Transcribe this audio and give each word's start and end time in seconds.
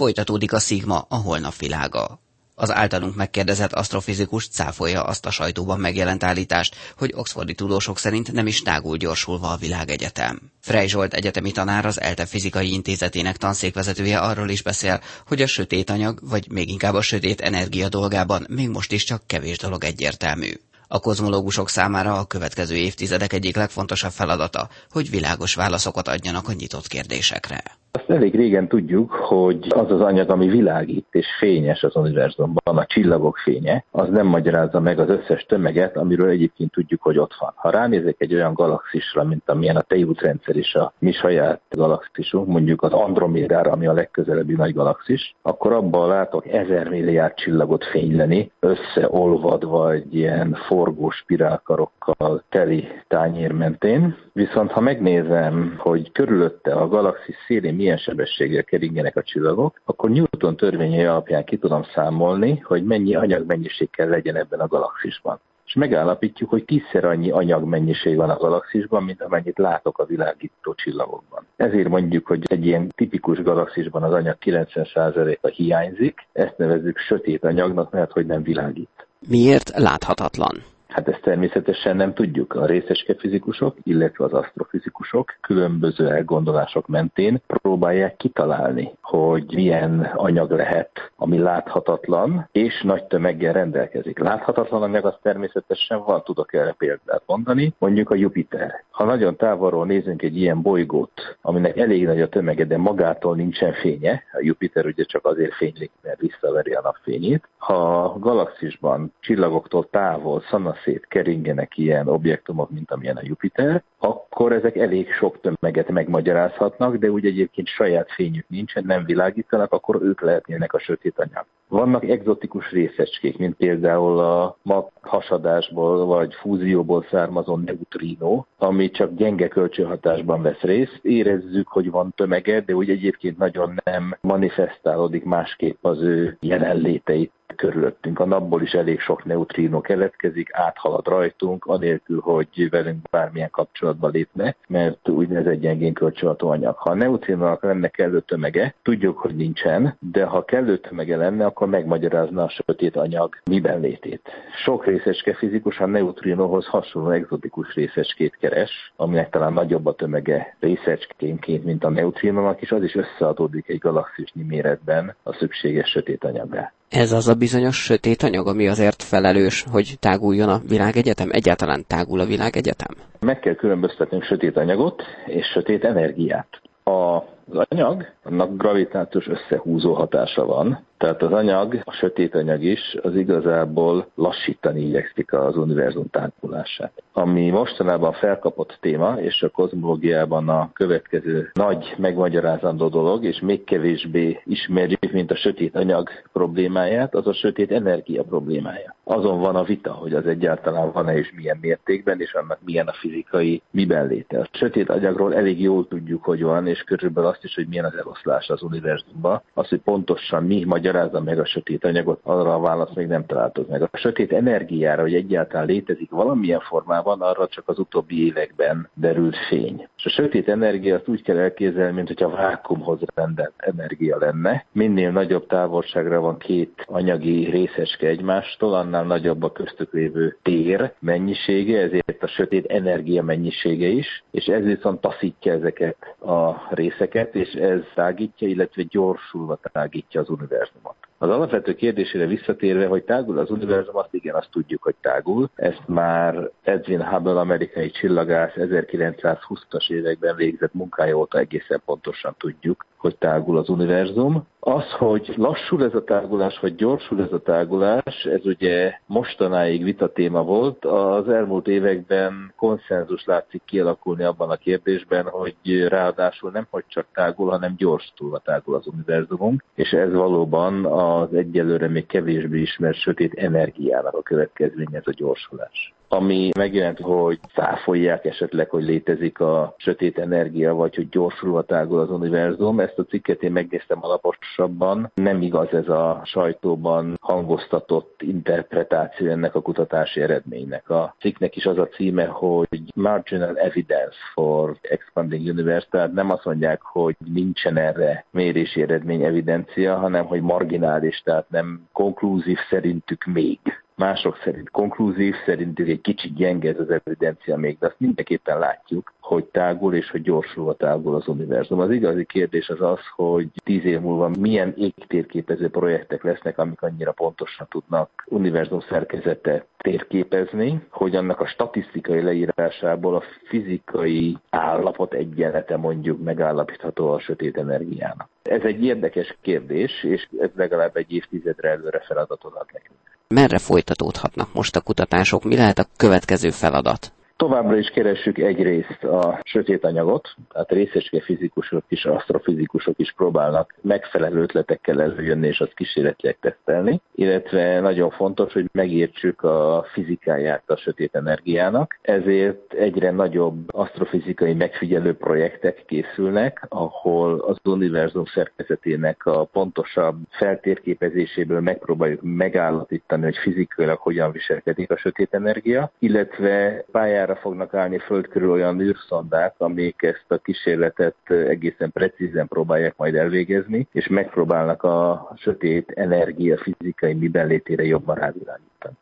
Folytatódik 0.00 0.52
a 0.52 0.58
Szigma, 0.58 1.06
a 1.08 1.16
holnap 1.16 1.56
világa. 1.56 2.20
Az 2.54 2.70
általunk 2.72 3.14
megkérdezett 3.14 3.72
asztrofizikus 3.72 4.48
cáfolja 4.48 5.02
azt 5.04 5.26
a 5.26 5.30
sajtóban 5.30 5.80
megjelent 5.80 6.24
állítást, 6.24 6.76
hogy 6.96 7.12
oxfordi 7.14 7.54
tudósok 7.54 7.98
szerint 7.98 8.32
nem 8.32 8.46
is 8.46 8.62
tágul 8.62 8.96
gyorsulva 8.96 9.50
a 9.50 9.56
világegyetem. 9.56 10.52
Frey 10.60 10.88
Zsolt 10.88 11.14
egyetemi 11.14 11.50
tanár 11.50 11.86
az 11.86 12.00
ELTE 12.00 12.26
fizikai 12.26 12.72
intézetének 12.72 13.36
tanszékvezetője 13.36 14.18
arról 14.18 14.48
is 14.48 14.62
beszél, 14.62 15.00
hogy 15.26 15.42
a 15.42 15.46
sötét 15.46 15.90
anyag, 15.90 16.18
vagy 16.22 16.50
még 16.50 16.68
inkább 16.68 16.94
a 16.94 17.02
sötét 17.02 17.40
energia 17.40 17.88
dolgában 17.88 18.46
még 18.48 18.68
most 18.68 18.92
is 18.92 19.04
csak 19.04 19.26
kevés 19.26 19.58
dolog 19.58 19.84
egyértelmű. 19.84 20.52
A 20.88 20.98
kozmológusok 20.98 21.68
számára 21.68 22.18
a 22.18 22.24
következő 22.26 22.76
évtizedek 22.76 23.32
egyik 23.32 23.56
legfontosabb 23.56 24.12
feladata, 24.12 24.68
hogy 24.90 25.10
világos 25.10 25.54
válaszokat 25.54 26.08
adjanak 26.08 26.48
a 26.48 26.52
nyitott 26.52 26.86
kérdésekre. 26.86 27.62
Azt 27.92 28.10
elég 28.10 28.34
régen 28.34 28.68
tudjuk, 28.68 29.10
hogy 29.10 29.66
az 29.68 29.90
az 29.90 30.00
anyag, 30.00 30.30
ami 30.30 30.48
világít 30.48 31.06
és 31.10 31.26
fényes 31.38 31.82
az 31.82 31.96
univerzumban, 31.96 32.78
a 32.78 32.86
csillagok 32.86 33.36
fénye, 33.36 33.84
az 33.90 34.08
nem 34.08 34.26
magyarázza 34.26 34.80
meg 34.80 34.98
az 34.98 35.08
összes 35.08 35.44
tömeget, 35.44 35.96
amiről 35.96 36.28
egyébként 36.28 36.70
tudjuk, 36.70 37.02
hogy 37.02 37.18
ott 37.18 37.34
van. 37.38 37.52
Ha 37.54 37.70
ránézek 37.70 38.14
egy 38.18 38.34
olyan 38.34 38.54
galaxisra, 38.54 39.24
mint 39.24 39.50
amilyen 39.50 39.76
a 39.76 39.80
tejútrendszer 39.80 40.56
és 40.56 40.74
a 40.74 40.92
mi 40.98 41.12
saját 41.12 41.60
galaxisunk, 41.70 42.46
mondjuk 42.46 42.82
az 42.82 42.92
Andromédára, 42.92 43.70
ami 43.70 43.86
a 43.86 43.92
legközelebbi 43.92 44.54
nagy 44.54 44.74
galaxis, 44.74 45.34
akkor 45.42 45.72
abban 45.72 46.08
látok 46.08 46.46
ezer 46.46 46.88
milliárd 46.88 47.34
csillagot 47.34 47.84
fényleni, 47.84 48.50
összeolvadva 48.60 49.92
egy 49.92 50.14
ilyen 50.14 50.58
forgó 50.66 51.10
spirálkarokkal 51.10 52.42
teli 52.48 52.88
tányér 53.08 53.52
mentén. 53.52 54.16
Viszont 54.32 54.70
ha 54.70 54.80
megnézem, 54.80 55.74
hogy 55.78 56.12
körülötte 56.12 56.72
a 56.72 56.88
galaxis 56.88 57.36
szélén 57.46 57.79
milyen 57.80 57.96
sebességgel 57.96 58.64
keringenek 58.64 59.16
a 59.16 59.22
csillagok, 59.22 59.80
akkor 59.84 60.10
Newton 60.10 60.56
törvényei 60.56 61.04
alapján 61.04 61.44
ki 61.44 61.56
tudom 61.56 61.82
számolni, 61.94 62.58
hogy 62.58 62.84
mennyi 62.84 63.14
anyagmennyiség 63.14 63.90
kell 63.90 64.08
legyen 64.08 64.36
ebben 64.36 64.60
a 64.60 64.66
galaxisban 64.66 65.40
és 65.70 65.76
megállapítjuk, 65.76 66.50
hogy 66.50 66.64
tízszer 66.64 67.04
annyi 67.04 67.30
anyagmennyiség 67.30 68.16
van 68.16 68.30
a 68.30 68.36
galaxisban, 68.36 69.02
mint 69.02 69.22
amennyit 69.22 69.58
látok 69.58 69.98
a 69.98 70.04
világító 70.04 70.74
csillagokban. 70.74 71.46
Ezért 71.56 71.88
mondjuk, 71.88 72.26
hogy 72.26 72.42
egy 72.44 72.66
ilyen 72.66 72.92
tipikus 72.96 73.42
galaxisban 73.42 74.02
az 74.02 74.12
anyag 74.12 74.36
90%-a 74.40 75.48
hiányzik, 75.48 76.26
ezt 76.32 76.58
nevezzük 76.58 76.98
sötét 76.98 77.44
anyagnak, 77.44 77.90
mert 77.90 78.12
hogy 78.12 78.26
nem 78.26 78.42
világít. 78.42 79.06
Miért 79.28 79.72
láthatatlan? 79.76 80.62
Hát 80.90 81.08
ezt 81.08 81.22
természetesen 81.22 81.96
nem 81.96 82.14
tudjuk. 82.14 82.54
A 82.54 82.66
részeske 82.66 83.14
fizikusok, 83.14 83.76
illetve 83.82 84.24
az 84.24 84.32
asztrofizikusok 84.32 85.34
különböző 85.40 86.08
elgondolások 86.08 86.86
mentén 86.86 87.40
próbálják 87.46 88.16
kitalálni, 88.16 88.92
hogy 89.00 89.44
milyen 89.54 90.10
anyag 90.14 90.50
lehet, 90.50 90.90
ami 91.16 91.38
láthatatlan, 91.38 92.48
és 92.52 92.82
nagy 92.82 93.04
tömeggel 93.04 93.52
rendelkezik. 93.52 94.18
Láthatatlan 94.18 94.82
anyag 94.82 95.04
az 95.04 95.14
természetesen 95.22 96.02
van, 96.04 96.22
tudok 96.24 96.54
erre 96.54 96.72
példát 96.72 97.22
mondani, 97.26 97.74
mondjuk 97.78 98.10
a 98.10 98.14
Jupiter. 98.14 98.84
Ha 98.90 99.04
nagyon 99.04 99.36
távolról 99.36 99.86
nézünk 99.86 100.22
egy 100.22 100.36
ilyen 100.36 100.62
bolygót, 100.62 101.38
aminek 101.42 101.76
elég 101.76 102.06
nagy 102.06 102.20
a 102.20 102.28
tömege, 102.28 102.64
de 102.64 102.76
magától 102.76 103.36
nincsen 103.36 103.72
fénye, 103.72 104.22
a 104.32 104.38
Jupiter 104.40 104.86
ugye 104.86 105.04
csak 105.04 105.26
azért 105.26 105.54
fénylik, 105.54 105.90
mert 106.02 106.20
visszaveri 106.20 106.72
a 106.72 106.80
napfényét. 106.80 107.48
Ha 107.58 108.04
a 108.04 108.18
galaxisban 108.18 109.12
csillagoktól 109.20 109.88
távol, 109.90 110.42
szanasz 110.50 110.79
szét 110.84 111.06
keringenek 111.08 111.76
ilyen 111.76 112.08
objektumok, 112.08 112.70
mint 112.70 112.90
amilyen 112.90 113.16
a 113.16 113.22
Jupiter, 113.24 113.82
akkor 113.98 114.28
ezek 114.48 114.76
elég 114.76 115.12
sok 115.12 115.40
tömeget 115.40 115.88
megmagyarázhatnak, 115.88 116.96
de 116.96 117.10
úgy 117.10 117.26
egyébként 117.26 117.66
saját 117.66 118.12
fényük 118.12 118.48
nincsen, 118.48 118.84
nem 118.86 119.04
világítanak, 119.04 119.72
akkor 119.72 120.02
ők 120.02 120.20
lehetnének 120.20 120.72
a 120.72 120.78
sötét 120.78 121.18
anyag. 121.18 121.44
Vannak 121.68 122.04
egzotikus 122.04 122.70
részecskék, 122.70 123.38
mint 123.38 123.56
például 123.56 124.18
a 124.18 124.56
mag 124.62 124.88
hasadásból 125.00 126.06
vagy 126.06 126.34
fúzióból 126.34 127.06
származó 127.10 127.56
neutrino, 127.56 128.44
ami 128.58 128.90
csak 128.90 129.14
gyenge 129.14 129.48
kölcsönhatásban 129.48 130.42
vesz 130.42 130.60
részt. 130.60 130.98
Érezzük, 131.02 131.68
hogy 131.68 131.90
van 131.90 132.12
tömege, 132.16 132.60
de 132.60 132.74
úgy 132.74 132.90
egyébként 132.90 133.38
nagyon 133.38 133.80
nem 133.84 134.16
manifestálódik 134.20 135.24
másképp 135.24 135.84
az 135.84 136.02
ő 136.02 136.36
jelenléteit 136.40 137.32
körülöttünk. 137.56 138.20
A 138.20 138.24
napból 138.24 138.62
is 138.62 138.72
elég 138.72 139.00
sok 139.00 139.24
neutrino 139.24 139.80
keletkezik, 139.80 140.48
áthalad 140.52 141.06
rajtunk, 141.06 141.64
anélkül, 141.64 142.20
hogy 142.20 142.70
velünk 142.70 143.08
bármilyen 143.10 143.50
kapcsolatba 143.50 144.08
lépne, 144.32 144.56
mert 144.68 145.08
úgynevezett 145.08 145.60
gyengén 145.60 145.92
kölcsönható 145.92 146.48
anyag. 146.48 146.76
Ha 146.76 146.90
a 146.90 146.94
neutrinónak 146.94 147.62
lenne 147.62 147.88
kellő 147.88 148.20
tömege, 148.20 148.74
tudjuk, 148.82 149.18
hogy 149.18 149.36
nincsen, 149.36 149.96
de 150.12 150.24
ha 150.24 150.44
kellő 150.44 150.78
tömege 150.78 151.16
lenne, 151.16 151.44
akkor 151.44 151.68
megmagyarázna 151.68 152.42
a 152.42 152.48
sötét 152.48 152.96
anyag 152.96 153.36
miben 153.44 153.80
létét. 153.80 154.30
Sok 154.64 154.86
részecske 154.86 155.34
fizikus 155.34 155.78
a 155.78 155.86
neutrinóhoz 155.86 156.66
hasonló 156.66 157.10
egzotikus 157.10 157.74
részecskét 157.74 158.36
keres, 158.36 158.92
aminek 158.96 159.30
talán 159.30 159.52
nagyobb 159.52 159.86
a 159.86 159.94
tömege 159.94 160.56
részecskénként, 160.60 161.64
mint 161.64 161.84
a 161.84 161.90
neutrinónak, 161.90 162.60
és 162.60 162.72
az 162.72 162.82
is 162.82 162.94
összeadódik 162.94 163.68
egy 163.68 163.78
galaxisnyi 163.78 164.42
méretben 164.42 165.14
a 165.22 165.32
szükséges 165.32 165.90
sötét 165.90 166.24
anyagá. 166.24 166.72
Ez 166.90 167.12
az 167.12 167.28
a 167.28 167.34
bizonyos 167.34 167.76
sötét 167.82 168.22
anyag, 168.22 168.46
ami 168.46 168.68
azért 168.68 169.02
felelős, 169.02 169.64
hogy 169.70 169.96
táguljon 169.98 170.48
a 170.48 170.60
világegyetem? 170.68 171.28
Egyáltalán 171.32 171.84
tágul 171.86 172.20
a 172.20 172.24
világegyetem? 172.24 172.96
Meg 173.20 173.40
kell 173.40 173.54
különböztetnünk 173.54 174.24
sötét 174.24 174.56
anyagot 174.56 175.02
és 175.26 175.46
sötét 175.46 175.84
energiát. 175.84 176.60
A 176.84 177.22
az 177.52 177.66
anyag, 177.68 178.06
annak 178.22 178.56
gravitációs 178.56 179.26
összehúzó 179.26 179.94
hatása 179.94 180.46
van, 180.46 180.84
tehát 181.00 181.22
az 181.22 181.32
anyag, 181.32 181.80
a 181.84 181.92
sötét 181.92 182.34
anyag 182.34 182.62
is, 182.62 182.96
az 183.02 183.14
igazából 183.14 184.06
lassítani 184.14 184.80
igyekszik 184.80 185.32
az 185.32 185.56
univerzum 185.56 186.06
tágulását. 186.10 187.02
Ami 187.12 187.50
mostanában 187.50 188.12
felkapott 188.12 188.78
téma, 188.80 189.14
és 189.20 189.42
a 189.42 189.48
kozmológiában 189.48 190.48
a 190.48 190.70
következő 190.72 191.50
nagy 191.52 191.94
megmagyarázandó 191.98 192.88
dolog, 192.88 193.24
és 193.24 193.40
még 193.40 193.64
kevésbé 193.64 194.40
ismerjük, 194.44 195.12
mint 195.12 195.30
a 195.30 195.36
sötét 195.36 195.76
anyag 195.76 196.08
problémáját, 196.32 197.14
az 197.14 197.26
a 197.26 197.34
sötét 197.34 197.72
energia 197.72 198.22
problémája. 198.22 198.94
Azon 199.04 199.40
van 199.40 199.56
a 199.56 199.62
vita, 199.62 199.92
hogy 199.92 200.14
az 200.14 200.26
egyáltalán 200.26 200.92
van-e 200.92 201.16
és 201.16 201.32
milyen 201.36 201.58
mértékben, 201.60 202.20
és 202.20 202.34
annak 202.34 202.58
milyen 202.64 202.86
a 202.86 202.92
fizikai 202.92 203.62
miben 203.70 204.06
léte. 204.06 204.38
A 204.38 204.48
sötét 204.52 204.88
anyagról 204.88 205.34
elég 205.34 205.60
jól 205.60 205.88
tudjuk, 205.88 206.24
hogy 206.24 206.42
van, 206.42 206.66
és 206.66 206.82
körülbelül 206.82 207.30
azt 207.30 207.44
is, 207.44 207.54
hogy 207.54 207.66
milyen 207.68 207.84
az 207.84 207.96
eloszlás 207.96 208.48
az 208.48 208.62
univerzumban. 208.62 209.42
Az, 209.54 209.68
hogy 209.68 209.80
pontosan 209.80 210.44
mi 210.44 210.64
magyarázza 210.90 211.20
meg 211.20 211.38
a 211.38 211.44
sötét 211.44 211.84
anyagot, 211.84 212.20
arra 212.22 212.54
a 212.54 212.60
választ 212.60 212.94
még 212.94 213.06
nem 213.06 213.26
találtuk 213.26 213.68
meg. 213.68 213.82
A 213.82 213.88
sötét 213.92 214.32
energiára, 214.32 215.02
hogy 215.02 215.14
egyáltalán 215.14 215.66
létezik 215.66 216.10
valamilyen 216.10 216.60
formában, 216.60 217.20
arra 217.20 217.46
csak 217.46 217.68
az 217.68 217.78
utóbbi 217.78 218.26
években 218.26 218.88
derült 218.94 219.36
fény. 219.48 219.88
És 219.96 220.04
a 220.04 220.10
sötét 220.10 220.48
energia 220.48 220.94
azt 220.94 221.08
úgy 221.08 221.22
kell 221.22 221.38
elképzelni, 221.38 221.94
mint 221.94 222.08
hogyha 222.08 222.30
vákumhoz 222.30 222.98
rendelt 223.14 223.52
energia 223.56 224.18
lenne. 224.18 224.64
Minél 224.72 225.10
nagyobb 225.10 225.46
távolságra 225.46 226.20
van 226.20 226.38
két 226.38 226.84
anyagi 226.86 227.50
részeske 227.50 228.06
egymástól, 228.06 228.74
annál 228.74 229.04
nagyobb 229.04 229.42
a 229.42 229.52
köztük 229.52 229.92
lévő 229.92 230.36
tér 230.42 230.92
mennyisége, 230.98 231.80
ezért 231.80 232.22
a 232.22 232.26
sötét 232.26 232.66
energia 232.66 233.22
mennyisége 233.22 233.86
is, 233.86 234.24
és 234.30 234.44
ez 234.44 234.64
viszont 234.64 235.00
taszítja 235.00 235.52
ezeket 235.52 235.96
a 236.20 236.74
részeket, 236.74 237.34
és 237.34 237.52
ez 237.52 237.80
tágítja, 237.94 238.48
illetve 238.48 238.82
gyorsulva 238.82 239.58
tágítja 239.72 240.20
az 240.20 240.28
univerzumot. 240.28 240.79
Az 241.22 241.28
alapvető 241.28 241.74
kérdésére 241.74 242.26
visszatérve, 242.26 242.86
hogy 242.86 243.02
tágul 243.04 243.38
az 243.38 243.50
univerzum, 243.50 243.96
azt 243.96 244.14
igen, 244.14 244.34
azt 244.34 244.50
tudjuk, 244.50 244.82
hogy 244.82 244.94
tágul. 245.00 245.50
Ezt 245.54 245.82
már 245.86 246.50
Edwin 246.62 247.02
Hubble 247.02 247.40
amerikai 247.40 247.90
csillagász 247.90 248.52
1920-as 248.56 249.90
években 249.90 250.36
végzett 250.36 250.74
munkája 250.74 251.16
óta 251.18 251.38
egészen 251.38 251.82
pontosan 251.84 252.34
tudjuk, 252.38 252.86
hogy 253.00 253.16
tágul 253.16 253.58
az 253.58 253.68
univerzum. 253.68 254.46
Az, 254.60 254.90
hogy 254.98 255.32
lassul 255.36 255.84
ez 255.84 255.94
a 255.94 256.04
tágulás, 256.04 256.58
vagy 256.58 256.74
gyorsul 256.74 257.22
ez 257.22 257.32
a 257.32 257.42
tágulás, 257.42 258.24
ez 258.24 258.46
ugye 258.46 258.92
mostanáig 259.06 259.84
vita 259.84 260.12
téma 260.12 260.42
volt. 260.42 260.84
Az 260.84 261.28
elmúlt 261.28 261.68
években 261.68 262.52
konszenzus 262.56 263.24
látszik 263.24 263.62
kialakulni 263.64 264.24
abban 264.24 264.50
a 264.50 264.56
kérdésben, 264.56 265.28
hogy 265.28 265.86
ráadásul 265.88 266.50
nem 266.50 266.66
hogy 266.70 266.84
csak 266.86 267.06
tágul, 267.14 267.50
hanem 267.50 267.74
gyorsulva 267.76 268.38
tágul 268.38 268.74
az 268.74 268.86
univerzumunk, 268.86 269.64
és 269.74 269.90
ez 269.90 270.12
valóban 270.12 270.84
az 270.84 271.34
egyelőre 271.34 271.88
még 271.88 272.06
kevésbé 272.06 272.60
ismert 272.60 272.98
sötét 272.98 273.34
energiának 273.34 274.14
a 274.14 274.22
következménye 274.22 274.98
ez 274.98 275.06
a 275.06 275.12
gyorsulás. 275.16 275.94
Ami 276.12 276.50
megjelent, 276.56 276.98
hogy 277.00 277.38
száfolják 277.54 278.24
esetleg, 278.24 278.70
hogy 278.70 278.82
létezik 278.82 279.40
a 279.40 279.74
sötét 279.76 280.18
energia, 280.18 280.74
vagy 280.74 280.94
hogy 280.94 281.08
gyorsulva 281.08 281.62
tágul 281.62 281.98
az 282.00 282.10
univerzum. 282.10 282.80
Ezt 282.80 282.98
a 282.98 283.04
cikket 283.04 283.42
én 283.42 283.52
megnéztem 283.52 283.98
alaposabban. 284.00 285.10
Nem 285.14 285.42
igaz 285.42 285.72
ez 285.72 285.88
a 285.88 286.20
sajtóban 286.24 287.18
hangoztatott 287.20 288.22
interpretáció 288.22 289.26
ennek 289.26 289.54
a 289.54 289.60
kutatási 289.60 290.20
eredménynek. 290.20 290.90
A 290.90 291.14
cikknek 291.18 291.56
is 291.56 291.64
az 291.64 291.78
a 291.78 291.88
címe, 291.88 292.24
hogy 292.24 292.82
Marginal 292.94 293.56
Evidence 293.58 294.16
for 294.34 294.76
Expanding 294.82 295.46
Universe, 295.46 295.86
tehát 295.90 296.12
nem 296.12 296.30
azt 296.30 296.44
mondják, 296.44 296.82
hogy 296.82 297.16
nincsen 297.34 297.76
erre 297.76 298.24
mérési 298.30 298.82
eredmény 298.82 299.22
evidencia, 299.22 299.96
hanem 299.96 300.26
hogy 300.26 300.40
marginális, 300.40 301.22
tehát 301.24 301.50
nem 301.50 301.88
konklúzív 301.92 302.58
szerintük 302.70 303.24
még 303.24 303.58
mások 304.00 304.38
szerint 304.44 304.70
konklúzív, 304.70 305.34
szerintük 305.46 305.88
egy 305.88 306.00
kicsit 306.00 306.34
gyenge 306.34 306.68
ez 306.68 306.78
az 306.78 306.90
evidencia 306.90 307.56
még, 307.56 307.78
de 307.78 307.86
azt 307.86 308.00
mindenképpen 308.00 308.58
látjuk, 308.58 309.12
hogy 309.20 309.44
tágul 309.44 309.94
és 309.94 310.10
hogy 310.10 310.22
gyorsulva 310.22 310.74
tágul 310.74 311.14
az 311.14 311.28
univerzum. 311.28 311.80
Az 311.80 311.90
igazi 311.90 312.24
kérdés 312.24 312.68
az 312.68 312.80
az, 312.80 313.00
hogy 313.14 313.48
tíz 313.64 313.84
év 313.84 314.00
múlva 314.00 314.28
milyen 314.38 314.74
égtérképező 314.76 315.68
projektek 315.68 316.22
lesznek, 316.22 316.58
amik 316.58 316.82
annyira 316.82 317.12
pontosan 317.12 317.66
tudnak 317.70 318.10
univerzum 318.26 318.80
szerkezete 318.80 319.64
térképezni, 319.78 320.86
hogy 320.90 321.16
annak 321.16 321.40
a 321.40 321.46
statisztikai 321.46 322.22
leírásából 322.22 323.14
a 323.14 323.22
fizikai 323.48 324.36
állapot 324.50 325.14
egyenlete 325.14 325.76
mondjuk 325.76 326.22
megállapítható 326.22 327.10
a 327.10 327.20
sötét 327.20 327.56
energiának. 327.56 328.28
Ez 328.42 328.62
egy 328.62 328.84
érdekes 328.84 329.36
kérdés, 329.40 330.04
és 330.04 330.28
ez 330.40 330.50
legalább 330.56 330.96
egy 330.96 331.12
évtizedre 331.12 331.68
előre 331.68 332.00
feladatot 332.06 332.54
ad 332.54 332.66
nekünk. 332.72 333.09
Merre 333.34 333.58
folytatódhatnak 333.58 334.52
most 334.52 334.76
a 334.76 334.80
kutatások? 334.80 335.44
Mi 335.44 335.56
lehet 335.56 335.78
a 335.78 335.86
következő 335.96 336.50
feladat? 336.50 337.12
Továbbra 337.40 337.76
is 337.76 337.88
keressük 337.88 338.38
egyrészt 338.38 339.04
a 339.04 339.40
sötét 339.44 339.84
anyagot, 339.84 340.34
tehát 340.52 340.70
részecske 340.70 341.20
fizikusok 341.20 341.84
és 341.88 342.04
asztrofizikusok 342.04 342.98
is 342.98 343.12
próbálnak 343.16 343.74
megfelelő 343.80 344.40
ötletekkel 344.42 345.02
előjönni 345.02 345.46
és 345.46 345.60
azt 345.60 345.74
kísérletileg 345.74 346.36
tesztelni, 346.40 347.00
illetve 347.14 347.80
nagyon 347.80 348.10
fontos, 348.10 348.52
hogy 348.52 348.68
megértsük 348.72 349.42
a 349.42 349.86
fizikáját 349.92 350.62
a 350.66 350.76
sötét 350.76 351.14
energiának, 351.14 351.98
ezért 352.02 352.72
egyre 352.72 353.10
nagyobb 353.10 353.74
asztrofizikai 353.74 354.54
megfigyelő 354.54 355.14
projektek 355.16 355.84
készülnek, 355.86 356.66
ahol 356.68 357.38
az 357.38 357.56
univerzum 357.64 358.24
szerkezetének 358.24 359.26
a 359.26 359.44
pontosabb 359.44 360.16
feltérképezéséből 360.30 361.60
megpróbáljuk 361.60 362.20
megállapítani, 362.22 363.22
hogy 363.22 363.36
fizikailag 363.36 363.98
hogyan 363.98 364.32
viselkedik 364.32 364.90
a 364.90 364.96
sötét 364.96 365.34
energia, 365.34 365.90
illetve 365.98 366.84
pályára 366.92 367.28
pályára 367.30 367.40
fognak 367.40 367.74
állni 367.74 367.98
föld 367.98 368.28
körül 368.28 368.50
olyan 368.50 368.80
űrszondák, 368.80 369.54
amik 369.58 370.02
ezt 370.02 370.24
a 370.28 370.38
kísérletet 370.38 371.16
egészen 371.26 371.92
precízen 371.92 372.48
próbálják 372.48 372.96
majd 372.96 373.14
elvégezni, 373.14 373.88
és 373.92 374.08
megpróbálnak 374.08 374.82
a 374.82 375.32
sötét 375.38 375.90
energia 375.90 376.58
fizikai 376.58 377.14
miben 377.14 377.46
létére 377.46 377.84
jobban 377.84 378.14
rávilágítani. 378.14 378.96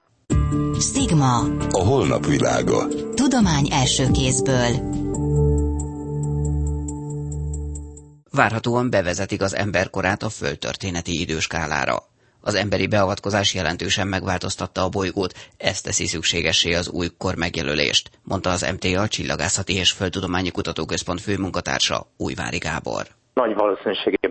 Stigma. 0.79 1.37
A 1.71 1.85
holnap 1.87 2.27
világa. 2.27 2.87
Tudomány 3.15 3.69
első 3.71 4.05
kézből. 4.13 4.73
Várhatóan 8.31 8.91
bevezetik 8.91 9.43
az 9.43 9.57
emberkorát 9.57 10.23
a 10.23 10.29
földtörténeti 10.29 11.21
időskálára. 11.21 11.97
Az 12.41 12.55
emberi 12.55 12.87
beavatkozás 12.87 13.55
jelentősen 13.55 14.07
megváltoztatta 14.07 14.83
a 14.83 14.89
bolygót, 14.89 15.35
ezt 15.57 15.85
teszi 15.85 16.07
szükségessé 16.07 16.75
az 16.75 16.89
új 16.89 17.09
kor 17.19 17.35
megjelölést, 17.35 18.11
mondta 18.23 18.51
az 18.51 18.71
MTA 18.73 19.09
Csillagászati 19.09 19.75
és 19.75 19.91
Földtudományi 19.91 20.51
Kutatóközpont 20.51 21.21
főmunkatársa 21.21 22.07
Újvári 22.17 22.59
Gábor. 22.59 23.07
Nagy 23.35 23.55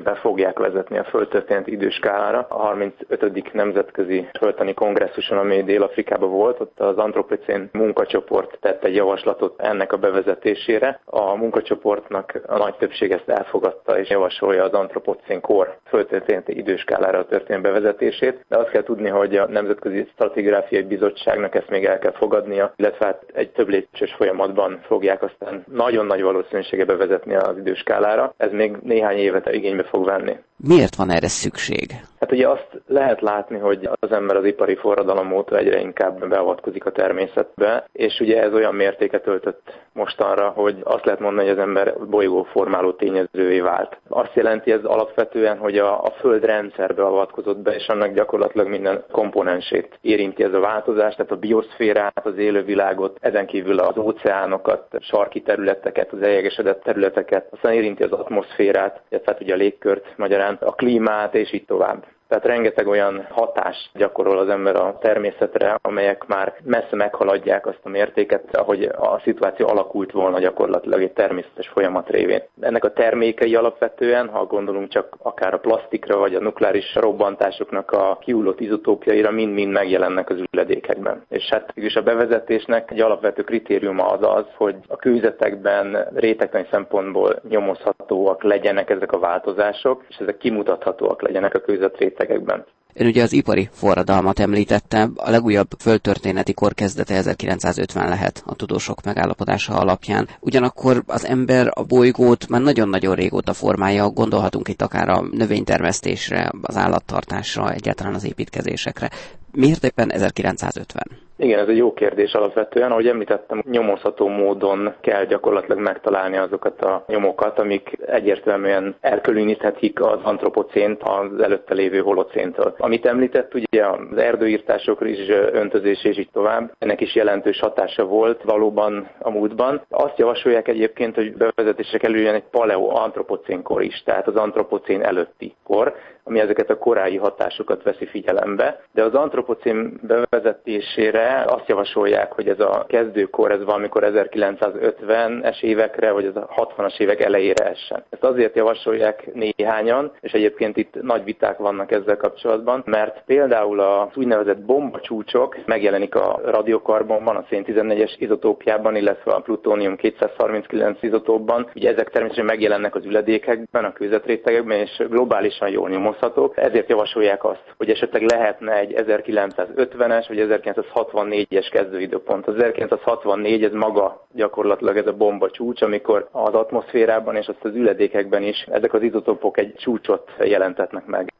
valószínűségében 0.08 0.16
fogják 0.16 0.60
vezetni 0.60 0.98
a 0.98 1.04
földtörténeti 1.04 1.72
időskálára. 1.72 2.46
A 2.50 2.58
35. 2.58 3.54
nemzetközi 3.54 4.28
földtani 4.38 4.74
kongresszuson, 4.74 5.38
ami 5.38 5.64
Dél-Afrikában 5.64 6.30
volt, 6.30 6.60
ott 6.60 6.80
az 6.80 6.98
antropocén 6.98 7.70
munkacsoport 7.74 8.58
tett 8.62 8.84
egy 8.84 8.96
javaslatot 8.96 9.62
ennek 9.62 9.94
a 9.94 9.98
bevezetésére. 9.98 11.00
A 11.06 11.36
munkacsoportnak 11.36 12.42
a 12.48 12.58
nagy 12.58 12.76
többség 12.76 13.12
ezt 13.12 13.30
elfogadta 13.30 14.00
és 14.00 14.10
javasolja 14.10 14.64
az 14.64 14.74
antropocén 14.74 15.42
kor 15.42 15.78
földtörténeti 15.86 16.58
időskálára 16.58 17.26
történő 17.26 17.62
bevezetését, 17.62 18.46
de 18.50 18.58
azt 18.58 18.70
kell 18.70 18.84
tudni, 18.84 19.10
hogy 19.10 19.36
a 19.36 19.48
Nemzetközi 19.48 20.08
Stratigráfiai 20.14 20.84
Bizottságnak 20.84 21.56
ezt 21.56 21.70
még 21.70 21.86
el 21.86 22.00
kell 22.00 22.12
fogadnia, 22.12 22.74
illetve 22.76 23.06
hát 23.06 23.24
egy 23.34 23.50
több 23.52 23.68
lépcsős 23.68 24.14
folyamatban 24.14 24.80
fogják 24.82 25.24
aztán 25.24 25.64
nagyon 25.68 26.06
nagy 26.06 26.22
valószínűsége 26.22 26.86
bevezetni 26.86 27.36
az 27.36 27.58
időskálára. 27.58 28.34
Ez 28.38 28.52
még 28.52 28.76
néhány 28.84 29.18
évet 29.18 29.54
igénybe 29.54 29.84
fog 29.84 29.97
venni. 30.04 30.36
Miért 30.58 30.96
van 30.96 31.10
erre 31.10 31.28
szükség? 31.28 32.06
Hát 32.20 32.32
ugye 32.32 32.50
azt 32.50 32.77
lehet 32.88 33.22
látni, 33.22 33.58
hogy 33.58 33.90
az 34.00 34.12
ember 34.12 34.36
az 34.36 34.46
ipari 34.46 34.76
forradalom 34.76 35.32
óta 35.32 35.58
egyre 35.58 35.80
inkább 35.80 36.28
beavatkozik 36.28 36.86
a 36.86 36.92
természetbe, 36.92 37.88
és 37.92 38.20
ugye 38.20 38.42
ez 38.42 38.54
olyan 38.54 38.76
mértéket 38.76 39.28
öltött 39.28 39.74
mostanra, 39.94 40.50
hogy 40.50 40.82
azt 40.84 41.06
lehet 41.06 41.20
mondani, 41.20 41.48
hogy 41.48 41.58
az 41.58 41.64
ember 41.64 41.94
bolygó 42.10 42.44
formáló 42.44 42.92
tényezővé 42.92 43.60
vált. 43.60 43.98
Azt 44.08 44.34
jelenti 44.34 44.72
ez 44.72 44.84
alapvetően, 44.84 45.58
hogy 45.58 45.78
a, 45.78 46.04
a 46.04 46.12
föld 46.20 46.44
rendszerbe 46.44 47.04
avatkozott 47.04 47.58
be, 47.58 47.76
és 47.76 47.88
annak 47.88 48.14
gyakorlatilag 48.14 48.68
minden 48.68 49.04
komponensét 49.12 49.98
érinti 50.02 50.44
ez 50.44 50.54
a 50.54 50.60
változás, 50.60 51.16
tehát 51.16 51.32
a 51.32 51.36
bioszférát, 51.36 52.26
az 52.26 52.38
élővilágot, 52.38 53.18
ezen 53.22 53.46
kívül 53.46 53.80
az 53.80 53.98
óceánokat, 53.98 54.88
sarki 55.00 55.42
területeket, 55.42 56.12
az 56.12 56.22
eljegesedett 56.22 56.84
területeket, 56.84 57.48
aztán 57.52 57.74
érinti 57.74 58.04
az 58.04 58.12
atmoszférát, 58.12 59.02
illetve 59.10 59.32
hát 59.32 59.42
ugye 59.42 59.54
a 59.54 59.58
légkört 59.58 60.18
magyarán, 60.18 60.58
a 60.62 60.72
klímát, 60.72 61.36
és 61.36 61.54
így 61.54 61.66
tovább. 61.66 62.06
Tehát 62.28 62.46
rengeteg 62.46 62.88
olyan 62.88 63.28
hatást 63.30 63.90
gyakorol 63.94 64.38
az 64.38 64.50
ember 64.50 64.76
a 64.76 64.98
természetre, 65.02 65.78
amelyek 65.82 66.26
már 66.26 66.54
messze 66.64 66.96
meghaladják 66.96 67.66
azt 67.68 67.80
a 67.84 67.90
mértéket, 67.90 68.56
ahogy 68.56 68.84
a 68.84 69.20
szituáció 69.24 69.68
alakult 69.68 70.12
volna 70.12 70.40
gyakorlatilag 70.40 71.02
egy 71.02 71.12
természetes 71.12 71.68
folyamat 71.68 72.10
révén. 72.10 72.42
Ennek 72.62 72.84
a 72.84 72.94
termékei 72.94 73.56
alapvetően, 73.56 74.28
ha 74.28 74.46
gondolunk 74.46 74.90
csak 74.90 75.16
akár 75.22 75.54
a 75.54 75.60
plastikra, 75.60 76.18
vagy 76.18 76.36
a 76.36 76.40
nukleáris 76.40 76.96
robbantásoknak 76.96 77.92
a 77.92 78.18
kiullott 78.22 78.60
izotópjaira, 78.60 79.32
mind-mind 79.32 79.72
megjelennek 79.72 80.30
az 80.30 80.44
üledékekben. 80.52 81.26
És 81.30 81.50
hát 81.50 81.72
is 81.74 81.96
a 81.96 82.02
bevezetésnek 82.02 82.92
egy 82.92 83.02
alapvető 83.02 83.44
kritériuma 83.44 84.06
az 84.06 84.36
az, 84.36 84.46
hogy 84.56 84.76
a 84.88 84.96
kőzetekben 84.96 86.08
rétegtani 86.16 86.68
szempontból 86.72 87.42
nyomozhatóak 87.50 88.44
legyenek 88.44 88.90
ezek 88.90 89.12
a 89.12 89.20
változások, 89.20 90.04
és 90.10 90.18
ezek 90.18 90.38
kimutathatóak 90.38 91.22
legyenek 91.22 91.54
a 91.54 91.60
kőzetrétegben 91.60 92.17
rétegekben. 92.18 92.66
Ön 92.94 93.08
ugye 93.08 93.24
az 93.24 93.34
ipari 93.34 93.70
forradalmat 93.72 94.40
említette, 94.40 95.10
a 95.16 95.30
legújabb 95.30 95.68
földtörténeti 95.80 96.54
kor 96.54 96.74
kezdete 96.74 97.16
1950 97.16 98.10
lehet 98.10 98.44
a 98.46 98.56
tudósok 98.56 99.04
megállapodása 99.04 99.74
alapján. 99.74 100.28
Ugyanakkor 100.40 101.04
az 101.06 101.26
ember 101.26 101.72
a 101.74 101.84
bolygót 101.84 102.48
már 102.48 102.62
nagyon-nagyon 102.62 103.16
régóta 103.16 103.54
formálja, 103.54 104.10
gondolhatunk 104.10 104.68
itt 104.68 104.82
akár 104.82 105.10
a 105.10 105.22
növénytermesztésre, 105.32 106.52
az 106.62 106.78
állattartásra, 106.78 107.72
egyáltalán 107.72 108.14
az 108.14 108.26
építkezésekre. 108.26 109.10
Miért 109.52 109.84
éppen 109.84 110.12
1950? 110.12 111.27
Igen, 111.40 111.60
ez 111.60 111.68
egy 111.68 111.78
jó 111.78 111.94
kérdés 111.94 112.34
alapvetően. 112.34 112.92
Ahogy 112.92 113.08
említettem, 113.08 113.64
nyomozható 113.72 114.28
módon 114.28 114.94
kell 115.02 115.26
gyakorlatilag 115.26 115.80
megtalálni 115.80 116.38
azokat 116.38 116.82
a 116.82 117.04
nyomokat, 117.08 117.60
amik 117.60 117.98
egyértelműen 118.06 118.96
elkülöníthetik 119.02 120.02
az 120.02 120.20
antropocént 120.24 121.04
az 121.04 121.42
előtte 121.42 121.74
lévő 121.74 122.00
holocéntől. 122.00 122.76
Amit 122.78 123.06
említett, 123.06 123.54
ugye 123.54 123.86
az 123.86 124.18
erdőírtások 124.18 125.02
is 125.02 125.30
öntözés 125.52 126.04
és 126.04 126.18
így 126.18 126.30
tovább, 126.32 126.72
ennek 126.80 127.02
is 127.02 127.16
jelentős 127.16 127.60
hatása 127.60 128.06
volt 128.06 128.44
valóban 128.44 129.10
a 129.20 129.30
múltban. 129.30 129.82
Azt 129.90 130.18
javasolják 130.18 130.68
egyébként, 130.68 131.16
hogy 131.16 131.34
bevezetésre 131.34 131.98
kerüljön 131.98 132.34
egy 132.34 132.50
paleo-antropocén 132.52 133.62
kor 133.62 133.84
is, 133.84 134.04
tehát 134.06 134.28
az 134.28 134.36
antropocén 134.36 135.02
előtti 135.02 135.56
kor, 135.64 135.96
ami 136.28 136.40
ezeket 136.40 136.70
a 136.70 136.78
korai 136.78 137.18
hatásokat 137.18 137.84
veszi 137.84 138.06
figyelembe. 138.06 138.82
De 138.94 139.04
az 139.04 139.14
antropocén 139.14 140.00
bevezetésére 140.02 141.44
azt 141.48 141.68
javasolják, 141.68 142.32
hogy 142.32 142.48
ez 142.48 142.60
a 142.60 142.86
kezdőkor, 142.88 143.52
ez 143.52 143.64
valamikor 143.64 144.04
1950-es 144.06 145.62
évekre, 145.62 146.12
vagy 146.12 146.26
az 146.26 146.36
a 146.36 146.50
60-as 146.56 147.00
évek 147.00 147.20
elejére 147.22 147.70
essen. 147.70 148.04
Ezt 148.10 148.24
azért 148.24 148.56
javasolják 148.56 149.30
néhányan, 149.34 150.12
és 150.22 150.32
egyébként 150.32 150.78
itt 150.78 151.02
nagy 151.02 151.24
viták 151.24 151.58
vannak 151.58 151.92
ezzel 151.92 152.18
kapcsolatban, 152.18 152.84
mert 152.86 153.24
például 153.26 153.80
az 153.80 154.16
úgynevezett 154.16 154.60
bombacsúcsok 154.60 155.58
megjelenik 155.66 156.16
a 156.16 156.40
radiokarbonban, 156.46 157.36
a 157.36 157.46
szén 157.50 157.64
14-es 157.68 158.14
izotópjában, 158.18 158.96
illetve 158.96 159.32
a 159.32 159.40
plutónium 159.40 159.96
239 159.96 161.04
izotópban. 161.04 161.70
Ugye 161.76 161.92
ezek 161.92 162.10
természetesen 162.10 162.46
megjelennek 162.46 162.96
az 162.96 163.06
üledékekben, 163.06 163.86
a 163.86 163.94
kőzetrétegekben, 163.94 164.78
és 164.78 165.04
globálisan 165.10 165.70
jól 165.70 165.90
hozhatók, 166.20 166.58
ezért 166.58 166.90
javasolják 166.90 167.44
azt, 167.44 167.64
hogy 167.78 167.90
esetleg 167.90 168.22
lehetne 168.22 168.74
egy 168.78 168.94
1950-es 168.98 170.26
vagy 170.28 170.48
1964-es 170.50 171.68
kezdőidőpont. 171.72 172.48
Az 172.48 172.56
1964 172.56 173.64
ez 173.64 173.72
maga 173.72 174.28
gyakorlatilag 174.34 174.98
ez 174.98 175.08
a 175.08 175.14
bomba 175.14 175.50
csúcs, 175.50 175.82
amikor 175.82 176.28
az 176.32 176.54
atmoszférában 176.54 177.36
és 177.36 177.48
azt 177.48 177.64
az 177.64 177.76
üledékekben 177.76 178.44
is 178.44 178.66
ezek 178.72 178.94
az 178.94 179.02
izotopok 179.02 179.58
egy 179.58 179.74
csúcsot 179.76 180.30
jelentetnek 180.40 181.06
meg. 181.06 181.32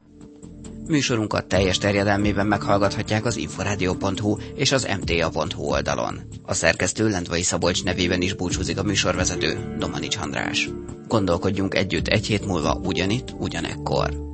Műsorunkat 0.88 1.48
teljes 1.48 1.78
terjedelmében 1.78 2.48
meghallgathatják 2.48 3.26
az 3.26 3.38
inforádió.hu 3.38 4.36
és 4.56 4.72
az 4.72 4.98
mta.hu 5.02 5.64
oldalon. 5.64 6.16
A 6.46 6.54
szerkesztő 6.54 7.10
Lendvai 7.10 7.42
Szabolcs 7.42 7.84
nevében 7.84 8.22
is 8.22 8.34
búcsúzik 8.34 8.80
a 8.80 8.84
műsorvezető 8.84 9.76
Domanics 9.80 10.18
András. 10.18 10.70
Gondolkodjunk 11.08 11.76
együtt 11.76 12.08
egy 12.08 12.26
hét 12.26 12.46
múlva 12.46 12.80
ugyanitt, 12.84 13.36
ugyanekkor. 13.40 14.27